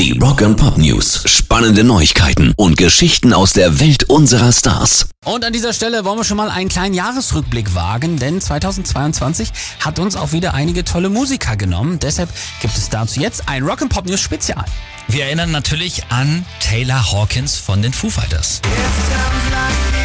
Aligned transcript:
Die 0.00 0.18
Rock 0.18 0.40
and 0.40 0.56
Pop 0.56 0.78
News. 0.78 1.24
Spannende 1.26 1.84
Neuigkeiten 1.84 2.54
und 2.56 2.78
Geschichten 2.78 3.34
aus 3.34 3.52
der 3.52 3.80
Welt 3.80 4.04
unserer 4.04 4.50
Stars. 4.50 5.10
Und 5.26 5.44
an 5.44 5.52
dieser 5.52 5.74
Stelle 5.74 6.06
wollen 6.06 6.16
wir 6.16 6.24
schon 6.24 6.38
mal 6.38 6.48
einen 6.48 6.70
kleinen 6.70 6.94
Jahresrückblick 6.94 7.74
wagen, 7.74 8.18
denn 8.18 8.40
2022 8.40 9.52
hat 9.80 9.98
uns 9.98 10.16
auch 10.16 10.32
wieder 10.32 10.54
einige 10.54 10.84
tolle 10.84 11.10
Musiker 11.10 11.54
genommen. 11.56 11.98
Deshalb 11.98 12.30
gibt 12.62 12.78
es 12.78 12.88
dazu 12.88 13.20
jetzt 13.20 13.46
ein 13.46 13.62
Rock 13.62 13.82
and 13.82 13.92
Pop 13.92 14.06
News 14.06 14.22
Spezial. 14.22 14.64
Wir 15.08 15.24
erinnern 15.24 15.50
natürlich 15.50 16.04
an 16.08 16.46
Taylor 16.60 17.12
Hawkins 17.12 17.58
von 17.58 17.82
den 17.82 17.92
Foo 17.92 18.08
Fighters. 18.08 18.62
Eine 18.64 19.99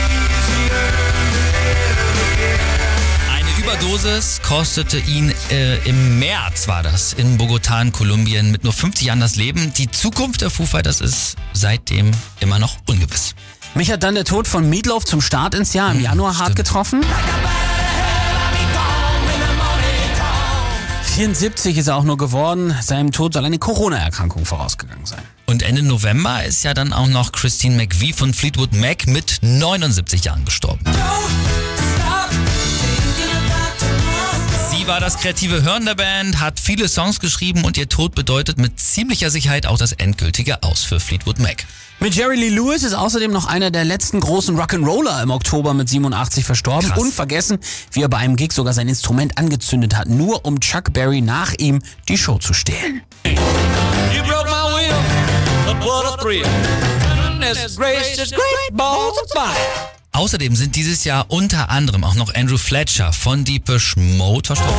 Überdosis 3.75 4.41
kostete 4.41 4.97
ihn 4.99 5.33
äh, 5.51 5.77
im 5.79 6.17
März, 6.17 6.69
war 6.69 6.81
das, 6.81 7.11
in 7.11 7.37
Bogotá 7.37 7.81
in 7.81 7.91
Kolumbien 7.91 8.49
mit 8.49 8.63
nur 8.63 8.71
50 8.71 9.07
Jahren 9.07 9.19
das 9.19 9.35
Leben. 9.35 9.73
Die 9.73 9.91
Zukunft 9.91 10.41
der 10.41 10.49
Foo 10.49 10.65
Fighters 10.65 11.01
ist 11.01 11.35
seitdem 11.51 12.11
immer 12.39 12.57
noch 12.57 12.77
ungewiss. 12.87 13.35
Mich 13.73 13.91
hat 13.91 14.03
dann 14.03 14.15
der 14.15 14.23
Tod 14.23 14.47
von 14.47 14.69
Meatloaf 14.69 15.03
zum 15.03 15.19
Start 15.19 15.55
ins 15.55 15.73
Jahr 15.73 15.91
im 15.91 15.99
Januar 15.99 16.37
hart 16.37 16.55
getroffen. 16.55 17.01
74 21.15 21.77
ist 21.77 21.87
er 21.87 21.97
auch 21.97 22.05
nur 22.05 22.17
geworden. 22.17 22.73
Seinem 22.81 23.11
Tod 23.11 23.33
soll 23.33 23.43
eine 23.43 23.59
Corona-Erkrankung 23.59 24.45
vorausgegangen 24.45 25.05
sein. 25.05 25.21
Und 25.47 25.63
Ende 25.63 25.81
November 25.81 26.45
ist 26.45 26.63
ja 26.63 26.73
dann 26.73 26.93
auch 26.93 27.07
noch 27.07 27.33
Christine 27.33 27.75
McVie 27.75 28.13
von 28.13 28.33
Fleetwood 28.33 28.73
Mac 28.73 29.05
mit 29.07 29.39
79 29.41 30.23
Jahren 30.23 30.45
gestorben. 30.45 30.85
Sie 34.85 34.91
war 34.91 34.99
das 34.99 35.17
kreative 35.17 35.63
Hören 35.63 35.83
der 35.83 35.95
Band, 35.95 36.39
hat 36.39 36.59
viele 36.59 36.87
Songs 36.87 37.19
geschrieben 37.19 37.63
und 37.65 37.75
ihr 37.75 37.89
Tod 37.89 38.13
bedeutet 38.13 38.59
mit 38.59 38.79
ziemlicher 38.79 39.31
Sicherheit 39.31 39.65
auch 39.65 39.79
das 39.79 39.93
endgültige 39.93 40.61
Aus 40.61 40.83
für 40.83 40.99
Fleetwood 40.99 41.39
Mac. 41.39 41.65
Mit 41.99 42.13
Jerry 42.13 42.35
Lee 42.35 42.49
Lewis 42.49 42.83
ist 42.83 42.93
außerdem 42.93 43.31
noch 43.31 43.47
einer 43.47 43.71
der 43.71 43.83
letzten 43.83 44.19
großen 44.19 44.55
Rock'n'Roller 44.55 45.23
im 45.23 45.31
Oktober 45.31 45.73
mit 45.73 45.89
87 45.89 46.45
verstorben. 46.45 46.89
Krass. 46.89 46.99
Unvergessen, 46.99 47.57
wie 47.93 48.03
er 48.03 48.09
bei 48.09 48.17
einem 48.17 48.35
Gig 48.35 48.51
sogar 48.51 48.73
sein 48.73 48.87
Instrument 48.87 49.39
angezündet 49.39 49.97
hat, 49.97 50.07
nur 50.07 50.45
um 50.45 50.59
Chuck 50.59 50.93
Berry 50.93 51.21
nach 51.21 51.55
ihm 51.57 51.81
die 52.07 52.19
Show 52.19 52.37
zu 52.37 52.53
stehlen. 52.53 53.01
You 53.25 54.21
broke 54.21 54.47
my 54.47 54.65
will, 54.77 54.93
Außerdem 60.15 60.55
sind 60.55 60.77
dieses 60.77 61.03
Jahr 61.03 61.25
unter 61.27 61.69
anderem 61.69 62.05
auch 62.05 62.15
noch 62.15 62.33
Andrew 62.33 62.57
Fletcher 62.57 63.11
von 63.11 63.43
Deepish 63.43 63.97
Mode 63.97 64.47
verstorben. 64.47 64.73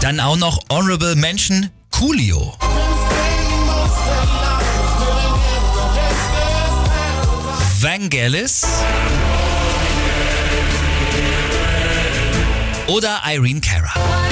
Dann 0.00 0.20
auch 0.20 0.36
noch 0.36 0.60
Honorable 0.70 1.16
Mention 1.16 1.70
Coolio. 1.90 2.56
Vangelis. 7.80 8.64
Oder 12.86 13.22
Irene 13.26 13.60
Cara. 13.60 14.23